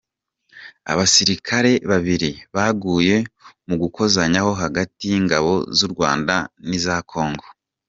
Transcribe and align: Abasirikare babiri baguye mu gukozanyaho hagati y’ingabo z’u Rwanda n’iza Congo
Abasirikare 0.91 1.71
babiri 1.91 2.31
baguye 2.55 3.17
mu 3.67 3.75
gukozanyaho 3.81 4.51
hagati 4.61 5.03
y’ingabo 5.11 5.53
z’u 5.77 5.89
Rwanda 5.93 6.35
n’iza 6.67 6.95
Congo 7.11 7.45